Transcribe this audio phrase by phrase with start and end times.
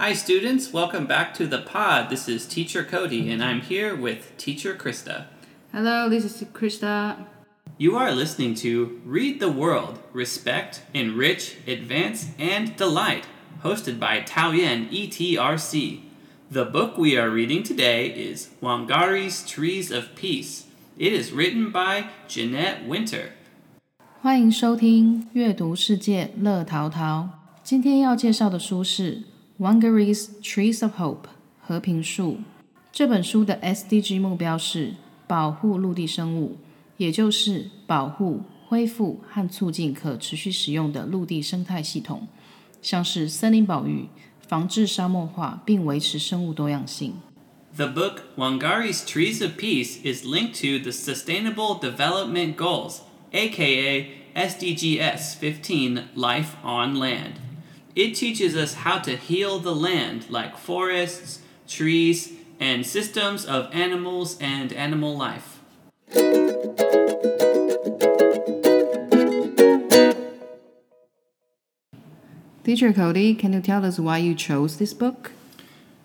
[0.00, 0.72] Hi, students.
[0.72, 2.10] Welcome back to the pod.
[2.10, 5.24] This is Teacher Cody, and I'm here with Teacher Krista.
[5.72, 7.26] Hello, this is Krista.
[7.78, 13.26] You are listening to Read the World Respect, Enrich, Advance, and Delight,
[13.64, 16.00] hosted by Taoyuan ETRC.
[16.50, 20.66] The book we are reading today is Wangari's Trees of Peace.
[20.96, 23.32] It is written by Jeanette Winter.
[24.22, 27.28] 欢迎收听阅读世界乐淘淘。
[27.62, 29.22] 今天要介绍的书是
[29.60, 31.28] Wangari's Trees of Hope
[31.60, 32.38] 和平树。
[32.92, 34.94] 这本书的 SDG 目标是
[35.26, 36.56] 保护陆地生物，
[36.96, 42.28] 也就是保护、恢复和促进可持续使用的陆地生态系统，
[42.80, 44.08] 像是森林保育、
[44.46, 47.14] 防治沙漠化，并维持生物多样性。
[47.76, 53.00] The book Wangari's Trees of Peace is linked to the Sustainable Development Goals,
[53.32, 57.32] aka SDGs 15 Life on Land.
[57.95, 64.37] It teaches us how to heal the land like forests, trees, and systems of animals
[64.39, 65.59] and animal life.
[72.63, 75.31] Teacher Cody, can you tell us why you chose this book?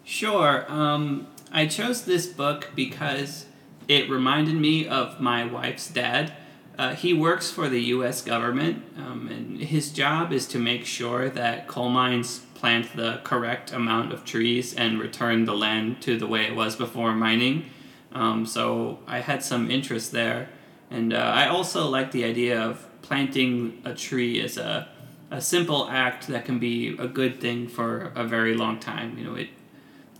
[0.05, 0.65] Sure.
[0.69, 3.47] Um, I chose this book because
[3.87, 6.33] it reminded me of my wife's dad.
[6.79, 8.21] Uh, he works for the U.S.
[8.21, 13.73] government, um, and his job is to make sure that coal mines plant the correct
[13.73, 17.65] amount of trees and return the land to the way it was before mining.
[18.13, 20.51] Um, so I had some interest there,
[20.91, 24.89] and uh, I also like the idea of planting a tree as a
[25.31, 29.19] a simple act that can be a good thing for a very long time.
[29.19, 29.49] You know, it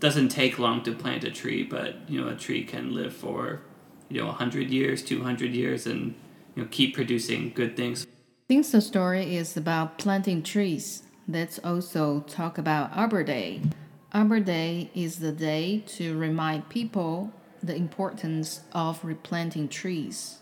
[0.01, 3.61] doesn't take long to plant a tree, but you know, a tree can live for
[4.09, 6.15] you know 100 years, 200 years and
[6.57, 8.07] you know keep producing good things.
[8.49, 13.61] Since the story is about planting trees, let's also talk about Arbor Day.
[14.11, 17.31] Arbor Day is the day to remind people
[17.61, 20.39] the importance of replanting trees.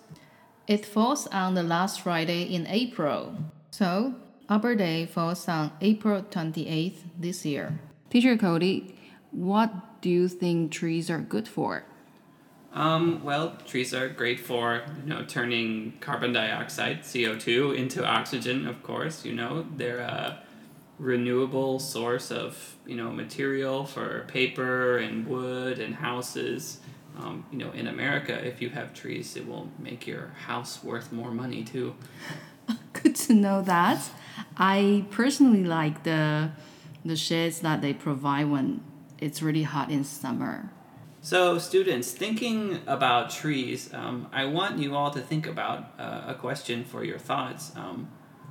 [0.68, 3.36] It falls on the last Friday in April.
[3.72, 4.16] So,
[4.48, 7.78] Arbor Day falls on April 28th this year.
[8.10, 8.98] Teacher Cody,
[9.32, 11.84] what do you think trees are good for?
[12.76, 18.68] Um, well, trees are great for you know turning carbon dioxide CO two into oxygen.
[18.68, 20.40] Of course, you know they're a
[21.00, 26.80] renewable source of you know material for paper and wood and houses.
[27.18, 31.14] Um, you know, in America, if you have trees, it will make your house worth
[31.14, 31.96] more money too.
[32.94, 34.02] Good to know that.
[34.58, 36.52] I personally like the
[37.06, 38.82] the shades that they provide when
[39.18, 40.72] it's really hot in summer.
[41.26, 46.36] So, students, thinking about trees, um, I want you all to think about uh, a
[46.36, 47.72] question for your thoughts.
[47.76, 48.10] Um,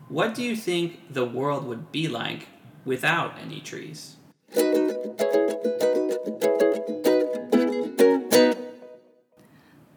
[0.09, 2.49] what do you think the world would be like
[2.85, 4.17] without any trees?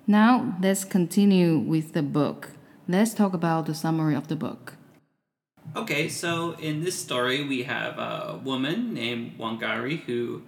[0.06, 2.52] Now, let's continue with the book.
[2.88, 4.76] Let's talk about the summary of the book.
[5.76, 10.44] Okay, so in this story, we have a woman named Wangari who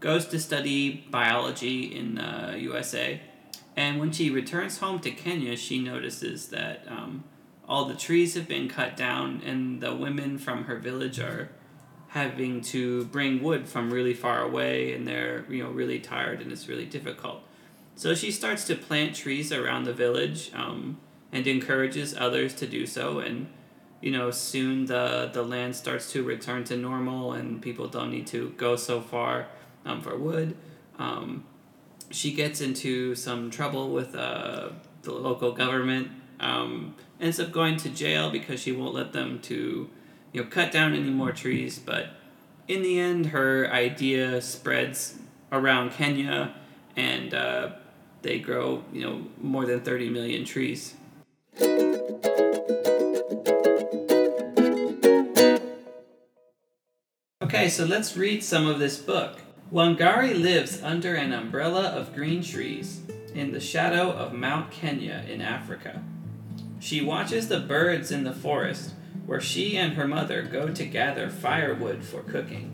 [0.00, 3.20] goes to study biology in the USA.
[3.76, 7.24] And when she returns home to Kenya, she notices that um,
[7.68, 11.50] all the trees have been cut down, and the women from her village are
[12.08, 16.50] having to bring wood from really far away, and they're you know really tired, and
[16.50, 17.42] it's really difficult.
[17.94, 20.98] So she starts to plant trees around the village, um,
[21.30, 23.46] and encourages others to do so, and
[24.00, 28.26] you know soon the the land starts to return to normal, and people don't need
[28.28, 29.46] to go so far
[29.84, 30.56] um, for wood.
[30.98, 31.44] Um,
[32.10, 34.70] she gets into some trouble with uh,
[35.02, 36.10] the local government.
[36.40, 39.90] Um, ends up going to jail because she won't let them to,
[40.32, 41.78] you know, cut down any more trees.
[41.78, 42.08] But
[42.66, 45.18] in the end, her idea spreads
[45.52, 46.54] around Kenya,
[46.96, 47.70] and uh,
[48.22, 50.94] they grow, you know, more than thirty million trees.
[57.42, 59.40] Okay, so let's read some of this book.
[59.72, 63.02] Wangari lives under an umbrella of green trees
[63.36, 66.02] in the shadow of Mount Kenya in Africa.
[66.80, 68.94] She watches the birds in the forest
[69.26, 72.72] where she and her mother go to gather firewood for cooking.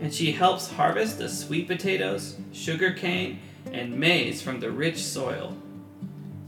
[0.00, 3.40] And she helps harvest the sweet potatoes, sugar cane,
[3.72, 5.56] and maize from the rich soil.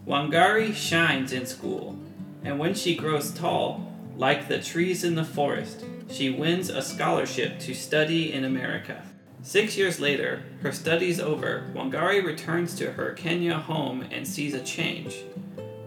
[0.07, 1.99] Wangari shines in school,
[2.45, 7.59] and when she grows tall, like the trees in the forest, she wins a scholarship
[7.61, 9.03] to study in America.
[9.43, 14.61] Six years later, her studies over, Wangari returns to her Kenya home and sees a
[14.61, 15.25] change.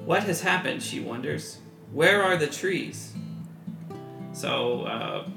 [0.05, 1.57] What has happened, she wonders.
[1.91, 3.13] Where are the trees?
[4.31, 5.29] So, uh,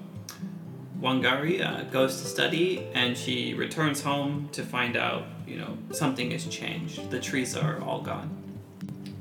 [1.00, 6.30] Wangari uh, goes to study and she returns home to find out, you know, something
[6.32, 7.10] has changed.
[7.10, 8.36] The trees are all gone.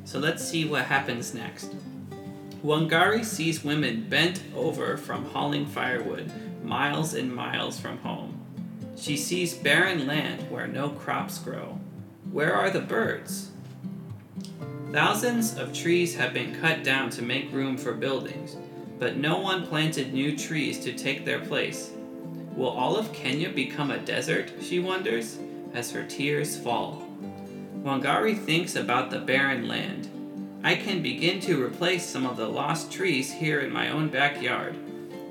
[0.04, 1.74] So let's see what happens next.
[2.64, 6.32] Wangari sees women bent over from hauling firewood
[6.64, 8.40] miles and miles from home.
[8.98, 11.80] She sees barren land where no crops grow.
[12.32, 13.52] Where are the birds?
[14.92, 18.58] Thousands of trees have been cut down to make room for buildings,
[19.00, 21.92] but no one planted new trees to take their place.
[22.56, 25.38] Will all of Kenya become a desert, she wonders,
[25.74, 27.08] as her tears fall.
[27.84, 30.09] Wangari thinks about the barren land.
[30.62, 34.76] I can begin to replace some of the lost trees here in my own backyard,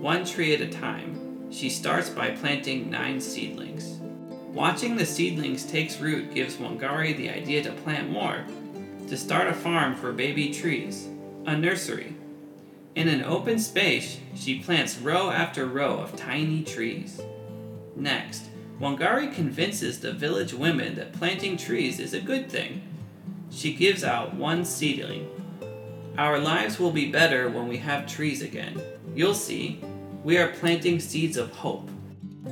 [0.00, 1.52] one tree at a time.
[1.52, 4.00] She starts by planting nine seedlings.
[4.54, 8.42] Watching the seedlings takes root gives Wangari the idea to plant more,
[9.06, 11.08] to start a farm for baby trees,
[11.44, 12.16] a nursery.
[12.94, 17.20] In an open space, she plants row after row of tiny trees.
[17.94, 18.46] Next,
[18.80, 22.80] Wangari convinces the village women that planting trees is a good thing.
[23.50, 25.29] She gives out one seedling.
[26.17, 28.81] Our lives will be better when we have trees again.
[29.15, 29.81] You'll see,
[30.25, 31.91] we are planting seeds of hope.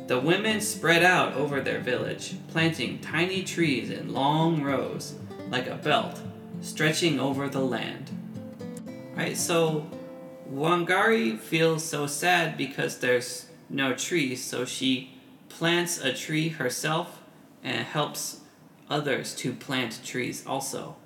[0.07, 5.15] The women spread out over their village, planting tiny trees in long rows,
[5.49, 6.21] like a belt,
[6.61, 8.11] stretching over the land.
[9.17, 9.91] Right, so
[10.53, 17.23] Wangari feels so sad because there's no trees, so she plants a tree herself
[17.65, 18.43] and helps
[18.89, 20.97] others to plant trees also.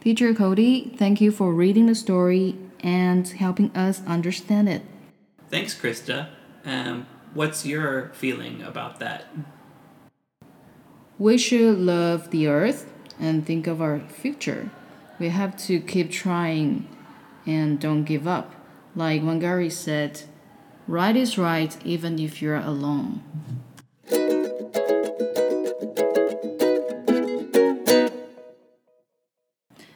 [0.00, 4.82] Teacher Cody, thank you for reading the story and helping us understand it.
[5.48, 6.28] Thanks, Krista.
[6.64, 9.24] Um, what's your feeling about that?
[11.18, 14.70] We should love the earth and think of our future.
[15.18, 16.86] We have to keep trying
[17.46, 18.54] and don't give up.
[18.94, 20.22] Like Wangari said,
[20.86, 23.22] right is right even if you're alone.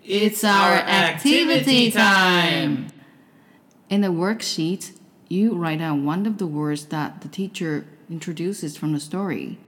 [0.04, 2.88] It's our activity time!
[3.90, 4.98] In the worksheet,
[5.28, 9.58] you write down one of the words that the teacher introduces from the story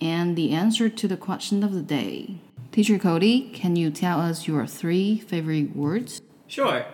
[0.00, 2.40] and the answer to the question of the day.
[2.72, 6.20] Teacher Cody, can you tell us your three favorite words?
[6.46, 6.84] Sure.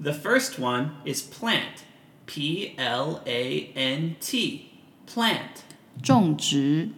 [0.00, 1.84] The first one is plant.
[2.27, 4.71] P L A N T.
[5.05, 5.63] Plant.
[6.01, 6.89] 种植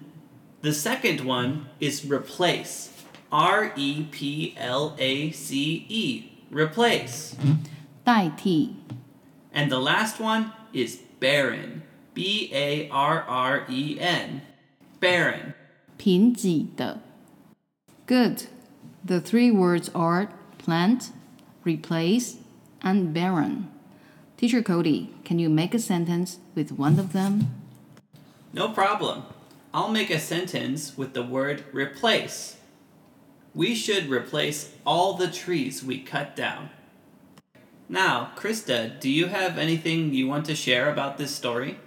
[0.62, 2.90] The second one is replace.
[3.30, 6.24] R E P L A C E.
[6.52, 7.36] Replace.
[8.04, 8.76] 代替
[9.54, 11.84] And the last one is barren.
[12.14, 14.42] B A R R E N.
[15.00, 15.54] Barren.
[15.98, 17.02] 贫瘠的
[18.08, 18.44] Good.
[19.04, 21.12] The three words are plant,
[21.64, 22.38] replace,
[22.82, 23.70] and barren.
[24.41, 27.63] Teacher Cody, can you make a sentence with one of them?
[28.55, 29.25] No problem.
[29.75, 32.57] I'll make a sentence with the word replace.
[33.55, 36.71] We should replace all the trees we cut down.
[37.87, 41.79] Now, Krista, do you have anything you want to share about this story?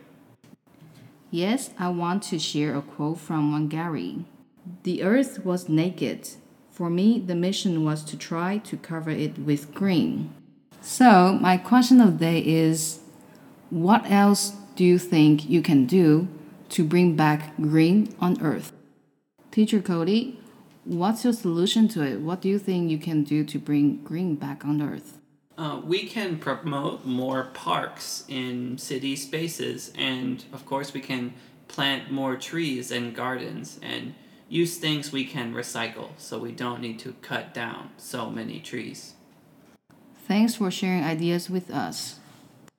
[1.32, 4.26] Yes, I want to share a quote from Wangari.
[4.84, 6.30] The earth was naked.
[6.70, 10.36] For me, the mission was to try to cover it with green.
[10.86, 13.00] So, my question of the day is
[13.70, 16.28] what else do you think you can do
[16.70, 18.74] to bring back green on earth?
[19.50, 20.42] Teacher Cody,
[20.84, 22.20] what's your solution to it?
[22.20, 25.20] What do you think you can do to bring green back on earth?
[25.58, 31.34] Uh, we can promote more parks in city spaces, and of course, we can
[31.70, 34.16] plant more trees and gardens and
[34.50, 39.14] use things we can recycle so we don't need to cut down so many trees.
[40.27, 42.21] Thanks for sharing ideas with us.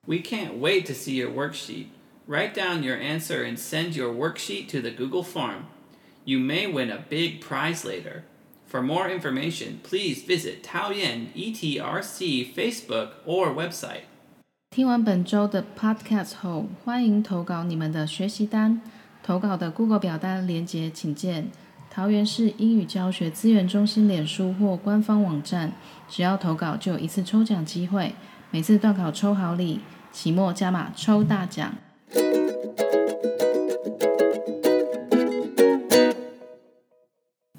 [0.06, 1.86] We can't wait to see your worksheet.
[2.26, 5.66] Write down your answer and send your worksheet to the Google form.
[6.24, 8.22] You may win a big prize later.
[8.66, 14.02] For more information, please visit Taoyuan ETRC Facebook or website.
[14.70, 18.80] 听完本周的 Podcast 后，欢迎投稿你们的学习单。
[19.24, 21.50] 投稿的 Google 表单连接请见
[21.94, 25.72] 桃园市英语教学资源中心脸书或官方网站。
[26.08, 28.14] 只要投稿就有一次抽奖机会，
[28.50, 29.80] 每次段考抽好礼，
[30.12, 31.74] 期末加码抽大奖。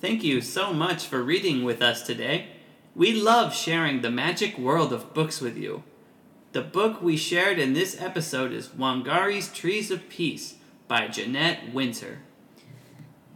[0.02, 2.44] Thank you so much for reading with us today.
[2.94, 5.84] We love sharing the magic world of books with you.
[6.52, 10.56] The book we shared in this episode is Wangari's Trees of Peace
[10.88, 12.20] by Jeanette Winter.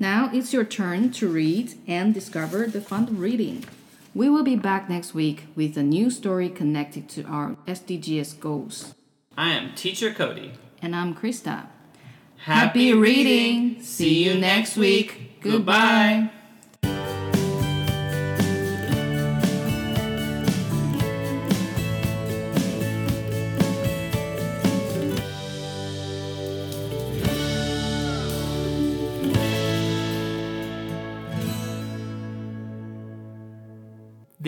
[0.01, 3.67] Now it's your turn to read and discover the fun of reading.
[4.15, 8.95] We will be back next week with a new story connected to our SDGs goals.
[9.37, 10.53] I am Teacher Cody.
[10.81, 11.67] And I'm Krista.
[12.39, 13.83] Happy reading!
[13.83, 15.39] See you next week.
[15.43, 16.31] Goodbye.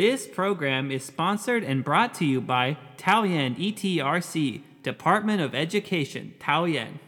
[0.02, 6.98] This program is sponsored and brought to you by Taoyuan ETRC, Department of Education, Taoyuan.